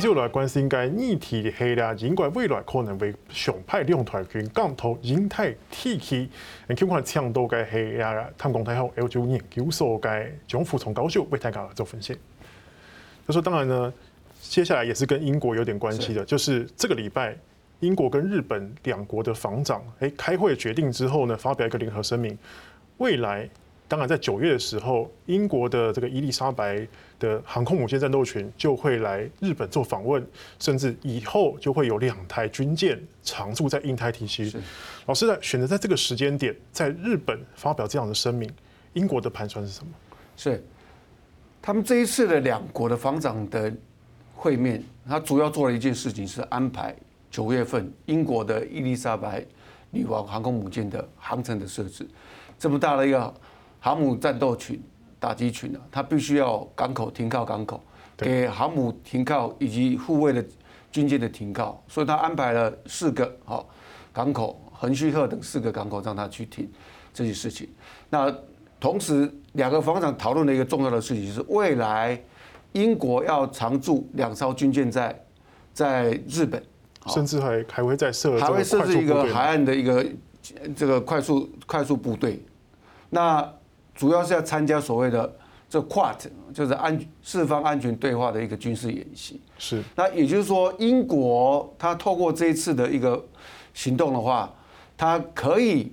[0.00, 6.28] 继续来关心该议题的系啦，尽管未来可能会上派两台军港投印太地区，
[6.68, 12.16] 你看看强度该系呀，探公太后 L 九研究所该江富聪教授为大家做分析。
[13.26, 13.92] 他说：“当然呢，
[14.40, 17.36] 接下来也是跟英国有点关系的，就是这个礼拜，
[17.80, 22.38] 英国跟日本两国的防长诶开会决定之后呢，发表一个联合声明，
[22.98, 23.50] 未来。”
[23.88, 26.86] 当然，在九月的时候，英国的这个伊丽莎白
[27.18, 30.24] 的航空母舰战斗群就会来日本做访问，
[30.58, 34.52] 甚至以后就会有两台军舰常驻在印太地区。
[35.06, 38.46] 老师在选择在这个时间点在日本发表这样的声明，
[38.92, 39.90] 英国的盘算是什么？
[40.36, 40.62] 是
[41.62, 43.72] 他们这一次的两国的防长的
[44.34, 46.94] 会面，他主要做了一件事情，是安排
[47.30, 49.42] 九月份英国的伊丽莎白
[49.90, 52.06] 女王航空母舰的航程的设置，
[52.58, 53.34] 这么大的一个。
[53.88, 54.78] 航母战斗群、
[55.18, 57.82] 打击群呢，它必须要港口停靠港口，
[58.18, 60.44] 给航母停靠以及护卫的
[60.92, 63.66] 军舰的停靠，所以他安排了四个好
[64.12, 66.70] 港口，横须贺等四个港口让他去停
[67.14, 67.66] 这些事情。
[68.10, 68.30] 那
[68.78, 72.22] 同时，两个防长讨论的一个重要的事情，是未来
[72.72, 75.18] 英国要常驻两艘军舰在
[75.72, 76.62] 在日本，
[77.06, 80.04] 甚至还还会再设还会设置一个海岸的一个
[80.76, 82.44] 这个快速快速部队，
[83.08, 83.50] 那。
[83.98, 85.28] 主要是要参加所谓的
[85.68, 89.40] 这 QUAD，就是安四方安全对话的一个军事演习。
[89.58, 89.82] 是。
[89.96, 93.20] 那也就是说，英国它透过这一次的一个
[93.74, 94.54] 行动的话，
[94.96, 95.92] 它可以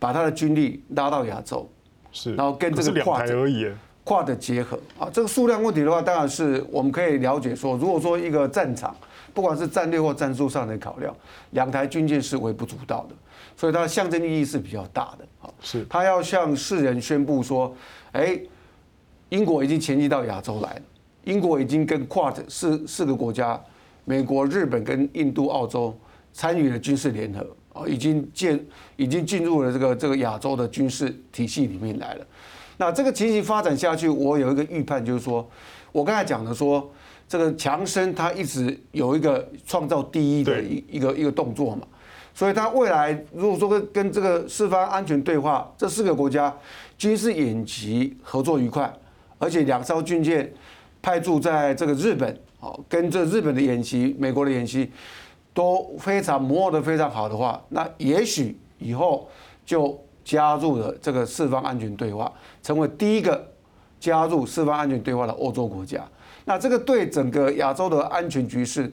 [0.00, 1.70] 把它的军力拉到亚洲。
[2.10, 2.34] 是。
[2.34, 3.72] 然后跟这个 QUAD 而已。
[4.04, 8.96] QUAD 结合啊，这个数量问题的话，当然是我们可以了解说，如果说一个战场，
[9.32, 11.14] 不管是战略或战术上的考量，
[11.50, 13.14] 两台军舰是微不足道的。
[13.58, 15.84] 所以它的象征意义是比较大的，啊，是。
[15.90, 17.74] 他要向世人宣布说，
[18.12, 18.40] 哎，
[19.30, 20.82] 英国已经前进到亚洲来了，
[21.24, 23.60] 英国已经跟 QUAD 四四个国家，
[24.04, 25.98] 美国、日本跟印度、澳洲
[26.32, 32.24] 参与了军事联合，啊，已经建，已经进入了这个这个亚洲的军事体系里面来了。
[32.76, 35.44] 那这个情形发展下去，我有一个预判，就是说，
[35.90, 36.88] 我刚才讲的说，
[37.26, 41.82] 这个强生他一直有一个创造第一的一一个一个动作嘛。
[42.38, 46.56] 所以，他未来如果说跟跟这个四方安全对话，这四个国家
[46.96, 48.88] 军事演习合作愉快，
[49.40, 50.48] 而且两艘军舰
[51.02, 54.88] 派驻在这个日本，哦，跟这日本的演习、美国的演习
[55.52, 59.28] 都非常磨合得非常好的话，那也许以后
[59.66, 62.32] 就加入了这个四方安全对话，
[62.62, 63.44] 成为第一个
[63.98, 66.06] 加入四方安全对话的欧洲国家。
[66.44, 68.88] 那这个对整个亚洲的安全局势。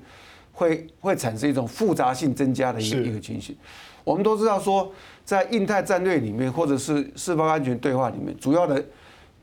[0.56, 3.56] 会会产生一种复杂性增加的一个一个情形。
[4.04, 4.92] 我们都知道说，
[5.26, 8.84] 在印太战略里面，或者是四方安全对话里面，主要的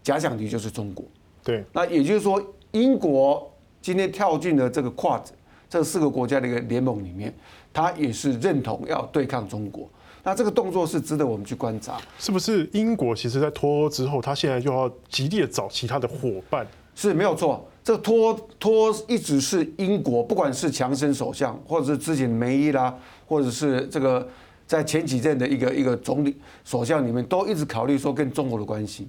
[0.03, 1.05] 假想敌就是中国。
[1.45, 1.63] 对。
[1.73, 5.23] 那也就是说，英国今天跳进了这个 QUAD
[5.69, 7.35] 这四个国家的一个联盟里面，
[7.73, 9.89] 他也是认同要对抗中国。
[10.23, 12.01] 那这个动作是值得我们去观察。
[12.17, 16.65] 是不是英国其实在脱欧之后，他现在就要极力的找其他的伙伴？
[16.95, 17.69] 是没有错。
[17.85, 24.29] 这脱脱一直是英国，不管是强生首相，或者是之前梅伊拉，或者是这个
[24.67, 29.09] 在前几任的一个一个总理首相里面，都一直考虑说跟中国的关系。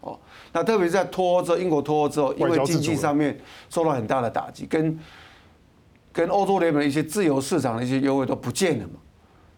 [0.00, 0.18] 哦，
[0.52, 4.98] 那特别在脱欧之后，英国脱欧之后，因为经济上面受到很大的打击，跟
[6.12, 8.94] 跟欧洲联盟一些自由市场的一些优惠都不见了嘛。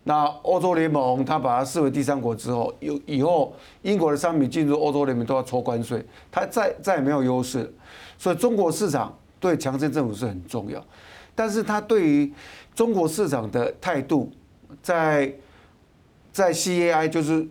[0.08, 3.52] 那欧洲联盟他把它视为第三国之后，有以后
[3.82, 6.00] 英国的商品进入欧洲联盟都要抽关税，
[6.30, 7.74] 它再再也没有优势。
[8.16, 10.80] 所以中国市场对强生政府是很重要，
[11.34, 12.32] 但是他对于
[12.72, 14.30] 中国市场的态度，
[14.80, 15.34] 在
[16.30, 17.44] 在 CAI 就是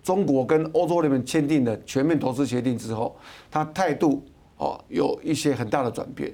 [0.00, 3.16] 中国跟欧洲联盟签订的全面投资协定之后，
[3.50, 4.24] 他态度
[4.56, 6.32] 哦有一些很大的转变。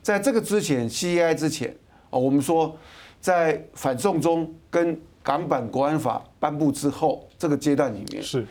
[0.00, 1.76] 在这个之前，CAI 之前
[2.08, 2.74] 哦，我们说
[3.22, 8.46] 在反送中跟港版国安法颁布之后这个阶段里面，是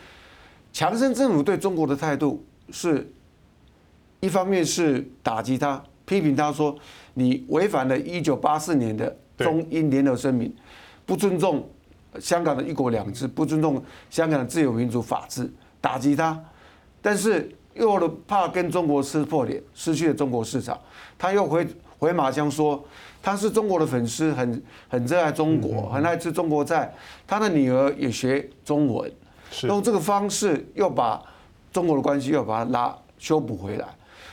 [0.72, 3.08] 强生政府对中国的态度是。
[4.24, 6.78] 一方面是打击他，批评他说
[7.14, 10.54] 你违反了一九八四年的中英联合声明，
[11.04, 11.68] 不尊重
[12.20, 16.40] 香港的一国两制，不尊重香港的自由民主法治，打击他。
[17.00, 20.80] 但是又怕跟中国撕破脸，失去了中国市场，
[21.18, 21.66] 他又回
[22.02, 22.84] 回马枪说
[23.22, 26.92] 他是中国的粉丝，很很热爱中国，很爱吃中国菜，
[27.28, 29.08] 他的女儿也学中文，
[29.68, 31.22] 用这个方式又把
[31.72, 33.86] 中国的关系又把它拉修补回来。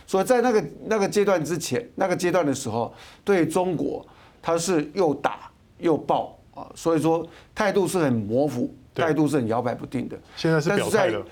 [0.07, 2.91] 所以在那个那个阶段之前，那个阶段的时候，
[3.23, 4.03] 对中国
[4.41, 7.23] 他是又打又抱啊，所以说
[7.53, 10.17] 态度是很模糊，态度是很摇摆不定的。
[10.35, 11.11] 现在是表态了。
[11.11, 11.23] 但是在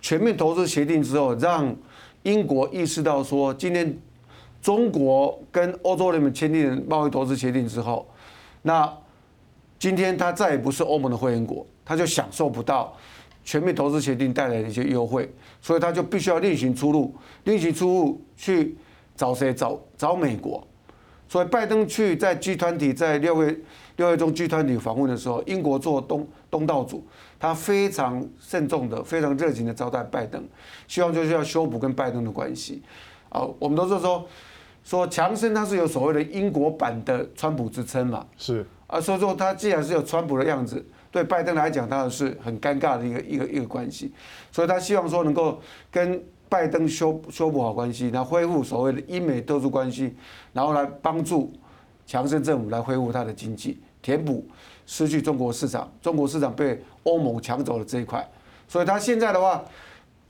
[0.00, 1.76] 全面投资协定之后，让
[2.22, 3.94] 英国意识到说，今天
[4.62, 8.08] 中国跟欧洲联盟签订贸易投资协定之后，
[8.62, 8.90] 那
[9.76, 12.96] 今天他再也不是欧盟的会员国，他就享受不到
[13.42, 15.28] 全面投资协定带来的一些优惠，
[15.60, 17.12] 所以他就必须要另寻出路，
[17.42, 18.78] 另寻出路去
[19.16, 19.52] 找谁？
[19.52, 20.64] 找找美国。
[21.28, 23.58] 所以拜登去在 G20 在六月
[23.96, 27.04] 六月中 G20 访问的时候，英国做东东道主，
[27.40, 30.40] 他非常慎重的、非常热情的招待拜登，
[30.86, 32.80] 希望就是要修补跟拜登的关系。
[33.28, 34.24] 啊，我们都是说。
[34.84, 38.26] 说强生他是有所谓的英国版的川普之称嘛？
[38.36, 44.12] 是啊，所以说他既然是有川普的样子，对拜登来讲，当然是很尴尬的一个一个一个关系，
[44.50, 45.58] 所以他希望说能够
[45.90, 50.14] 跟拜登修修补好关系，然后恢复所谓的英美特殊关系，
[50.52, 51.52] 然后来帮助
[52.04, 54.44] 强生政府来恢复他的经济，填补
[54.84, 58.28] 失去中国市场，中国市场被欧盟抢走了这一块，
[58.66, 59.64] 所以他现在的话，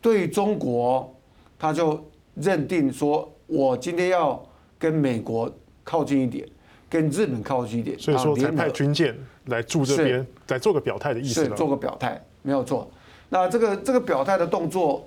[0.03, 1.13] 对中国
[1.59, 1.99] 他就
[2.35, 3.32] 认定说。
[3.53, 4.43] 我今天要
[4.79, 5.53] 跟美国
[5.85, 6.49] 靠近一点，
[6.89, 9.15] 跟日本靠近一点，所以说才派军舰
[9.47, 11.45] 来驻这边，来做个表态的意思。
[11.45, 12.91] 是做个表态，没有错。
[13.29, 15.07] 那这个这个表态的动作，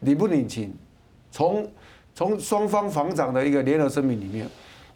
[0.00, 0.74] 领不领情？
[1.30, 1.66] 从
[2.14, 4.46] 从双方防长的一个联合声明里面，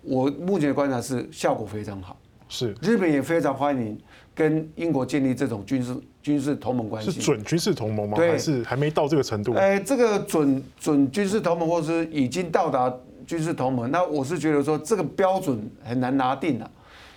[0.02, 2.18] 我目前的观察是效果非常好。
[2.48, 3.98] 是日本也非常欢迎
[4.34, 7.10] 跟英国建立这种军事军事同盟关系。
[7.10, 8.16] 是准军事同盟吗？
[8.16, 9.52] 对，还是还没到这个程度？
[9.54, 12.94] 哎，这个准准军事同盟，或是已经到达
[13.26, 16.70] 军事同盟，那我是觉得说这个标准很难拿定了。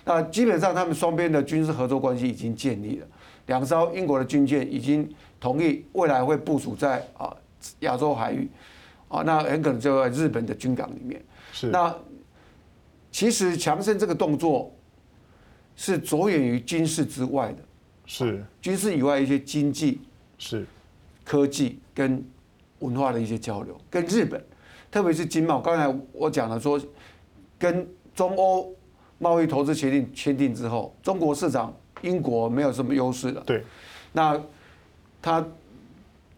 [0.04, 3.06] 那基本上他们双边的军事合作关系已经建立了，
[3.46, 7.34] 两艘英国的军舰已经同意未来会部署在啊
[7.80, 8.48] 亚洲海域，
[9.08, 11.22] 啊，那很可能就在日本的军港里面。
[11.52, 11.68] 是。
[11.68, 11.94] 那
[13.10, 14.72] 其实强盛这个动作。
[15.78, 17.58] 是着眼于军事之外的，
[18.06, 20.00] 是军事以外一些经济、
[20.38, 20.64] 是
[21.24, 22.24] 科技跟
[22.78, 24.42] 文化的一些交流，跟日本，
[24.90, 25.60] 特别是经贸。
[25.60, 26.80] 刚才我讲了说，
[27.58, 28.72] 跟中欧
[29.18, 33.42] 贸易投资协定签订之后，中国市场英国没有什么优势了。
[33.44, 33.62] 对，
[34.12, 34.40] 那
[35.20, 35.46] 他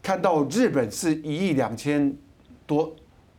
[0.02, 2.16] 看到日本是一亿两千
[2.66, 2.90] 多、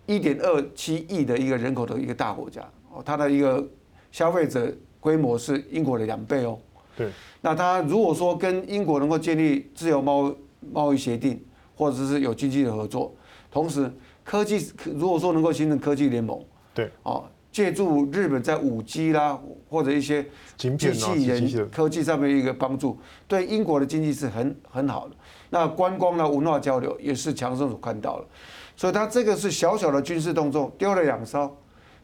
[0.06, 2.62] 一点二七亿的一个人口的一个大国家
[2.94, 3.68] 哦，他的一个
[4.12, 4.74] 消费者。
[5.02, 6.60] 规模是英国的两倍哦。
[7.00, 7.10] 对。
[7.40, 10.36] 那他如果说跟英国能够建立自由贸
[10.74, 11.42] 贸易协定，
[11.78, 13.16] 或者是有经济的合作，
[13.50, 13.90] 同时
[14.26, 16.44] 科技如果说能够形成科技联盟，
[16.74, 16.92] 对。
[17.04, 17.24] 哦，
[17.54, 20.26] 借助日本在五 G 啦，或者一些
[20.58, 25.16] 机器人科技上面一个帮助，对英国的经济是很很好的。
[25.50, 28.28] 那观光的文化交流也是强生所看到的，
[28.76, 31.56] 所以他这个是小小的军事动作，丢了两艘，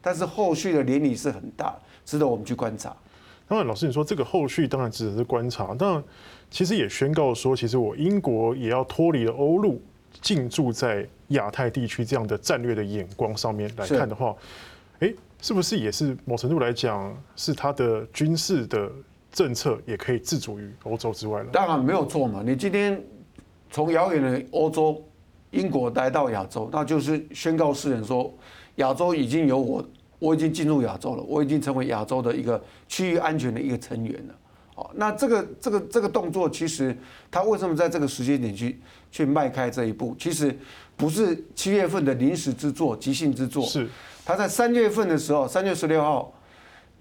[0.02, 1.76] 但是后续的涟漪是很大。
[2.06, 2.96] 值得我们去观察。
[3.48, 6.04] 当然，老师你说这个后续当然只是观察，但
[6.50, 9.80] 其实也宣告说，其实我英国也要脱离了欧陆，
[10.20, 14.36] 进驻在亚太地区这样的战略的眼光上面来看的话，
[15.00, 18.90] 哎，是不是也是某程度来讲，是他的军事的
[19.32, 21.50] 政策也可以自主于欧洲之外了？
[21.52, 22.42] 当然没有错嘛。
[22.44, 23.00] 你今天
[23.70, 25.00] 从遥远的欧洲，
[25.52, 28.34] 英国来到亚洲，那就是宣告世人说，
[28.78, 29.86] 亚洲已经有我。
[30.20, 34.36] 我已经进入亚洲了，我已经成为亚洲的一个区域安全的一个成员了。
[34.76, 36.98] 哦，那这个这个这个动作，其实
[37.32, 38.80] 他为什么在这个时间点去
[39.10, 40.16] 去迈开这一步？
[40.20, 40.54] 其实
[40.98, 43.66] 不是七月份的临时之作、即兴之作。
[43.66, 43.88] 是
[44.26, 46.34] 他在三月份的时候，三月十六号，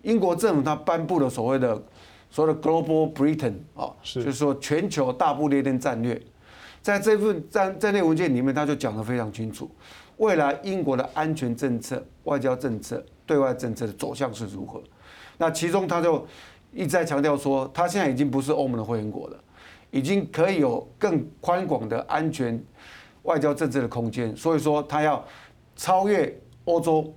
[0.02, 1.83] 英国政府他颁布了所谓的
[2.30, 6.21] 所谓的 Global Britain 啊，就是说全球大不列颠战略。
[6.84, 9.70] 在这份战战略文件里面，他就讲得非常清楚。
[10.18, 14.82] 未来英国的安全政策、外交政策、对外政策的走向是如何？
[15.38, 16.26] 那其中他就
[16.74, 19.44] 一再强调说，他现在已经不是欧盟的会员国了，
[19.90, 22.62] 已经可以有更宽广的安全
[23.22, 24.36] 外交政策的空间。
[24.36, 25.24] 所以说，他要
[25.74, 27.14] 超越欧洲，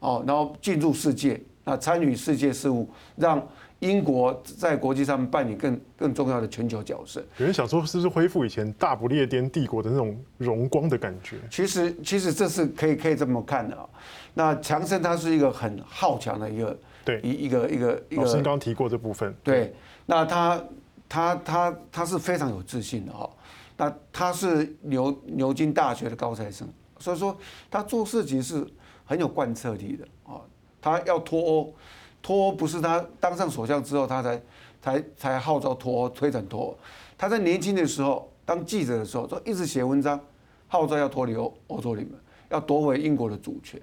[0.00, 3.46] 哦，然后进入世界，那参与世界事务，让。
[3.80, 7.22] 英国在国际上扮演更更重要的全球角色。
[7.36, 11.36] 有人想说，是不是恢复以前大不列颠帝国的那种荣光的感觉？
[11.50, 13.86] 其实，其实这是可以可以这么看的啊。
[14.32, 18.22] 那强森他是一个很好强的一个，对，一一个一个一个。
[18.22, 19.36] 老师刚刚提过这部分。
[19.44, 19.74] 对，
[20.06, 20.64] 那他
[21.06, 23.28] 他他他是非常有自信的哈。
[23.76, 26.66] 那他是牛牛津大学的高材生，
[26.98, 27.36] 所以说
[27.70, 28.66] 他做事情是
[29.04, 30.40] 很有贯彻力的啊。
[30.86, 31.74] 他要脱欧。
[32.22, 34.40] 脱欧不是他当上首相之后，他才
[34.80, 36.78] 才才号召脱欧、推展脱欧。
[37.18, 40.20] 他在年轻的时候当记者的时候，都一直写文章，
[40.68, 42.16] 号召要脱离欧欧洲联盟，
[42.50, 43.80] 要夺回英国的主权。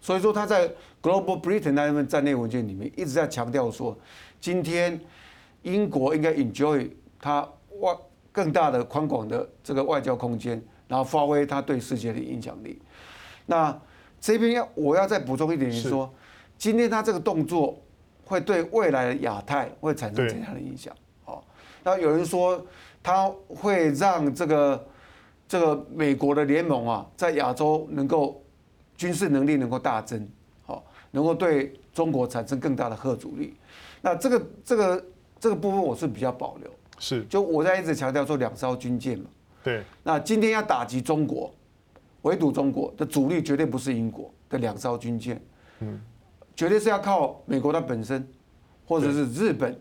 [0.00, 0.68] 所以说他在
[1.02, 3.96] Global Britain 那一份战略文件里面一直在强调说，
[4.40, 5.00] 今天
[5.62, 6.88] 英国应该 enjoy
[7.20, 7.48] 他
[7.80, 7.96] 外
[8.30, 12.80] 更大的宽广的这个外交空间，然后发挥他对世界的影响力。
[13.46, 13.76] 那
[14.20, 16.12] 这边要我要再补充一点，是说，
[16.58, 17.78] 今天他这个动作
[18.24, 20.94] 会对未来的亚太会产生怎样的影响？
[21.24, 21.42] 哦，
[21.82, 22.64] 那有人说
[23.02, 24.86] 他会让这个
[25.46, 28.42] 这个美国的联盟啊，在亚洲能够
[28.96, 30.28] 军事能力能够大增，
[30.64, 33.54] 好，能够对中国产生更大的核阻力。
[34.00, 35.04] 那这个这个
[35.38, 36.70] 这个部分我是比较保留。
[36.98, 39.26] 是，就我在一直强调说两艘军舰嘛。
[39.62, 39.82] 对。
[40.02, 41.52] 那今天要打击中国。
[42.22, 45.38] 围堵中国的主力绝对不是英国的两艘军舰，
[45.80, 46.00] 嗯，
[46.56, 48.26] 绝对是要靠美国它本身，
[48.86, 49.78] 或者是日本、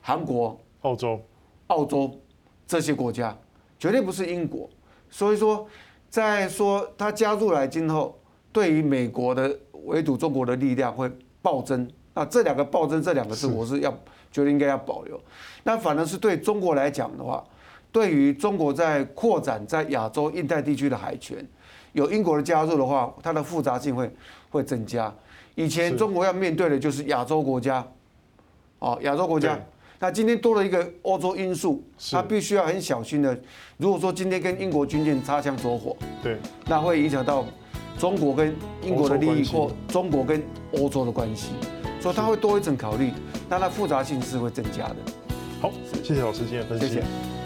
[0.00, 1.20] 韩国、澳洲、
[1.66, 2.18] 澳洲
[2.66, 3.36] 这些国家，
[3.78, 4.68] 绝对不是英国。
[5.10, 5.66] 所以说，
[6.08, 8.18] 在说它加入来今后，
[8.52, 11.10] 对于美国的围堵中国的力量会
[11.42, 11.90] 暴增。
[12.14, 13.90] 那这两个暴增这两个字，我是要
[14.30, 15.20] 觉得应该要保留。
[15.64, 17.44] 那反而是对中国来讲的话。
[17.92, 21.44] 对于中国在扩展在亚洲、印太地区的海权，
[21.92, 24.08] 有英国的加入的话，它的复杂性会
[24.48, 25.12] 会增加。
[25.64, 27.86] 以前中国要面对的就是亚洲国家，
[28.78, 29.58] 哦，亚洲国家。
[29.98, 33.38] 那今天多了一个欧洲因素，它必须要很小心的。
[33.76, 37.44] 如果说今天跟英国军舰擦枪走火，对，那会影响到
[37.98, 41.50] 中国跟英国的利益或中国跟欧洲的关系，
[42.00, 43.12] 所以它会多一层考虑，
[43.46, 44.96] 那它复杂性是会增加的。
[45.60, 45.70] 好，
[46.02, 46.88] 谢谢老师今天的分析。
[46.88, 47.39] 谢谢。